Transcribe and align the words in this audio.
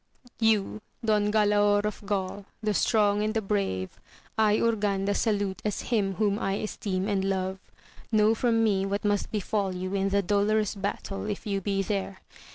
You, 0.39 0.81
Don 1.05 1.31
Galaor 1.31 1.85
of 1.85 2.03
Gaul, 2.07 2.45
the 2.63 2.73
strong 2.73 3.21
and 3.21 3.35
the 3.35 3.39
brave, 3.43 3.99
I, 4.35 4.57
Urganda, 4.57 5.15
salute 5.15 5.61
as 5.63 5.91
him 5.93 6.15
whom 6.15 6.39
I 6.39 6.53
esteem 6.53 7.07
and 7.07 7.23
love; 7.23 7.59
know 8.11 8.33
from 8.33 8.63
me 8.63 8.83
what 8.83 9.05
must 9.05 9.29
befall 9.31 9.75
you 9.75 9.93
in 9.93 10.09
the 10.09 10.23
dolorous 10.23 10.73
battle, 10.73 11.27
if 11.27 11.45
you 11.45 11.61
be 11.61 11.83
there. 11.83 12.17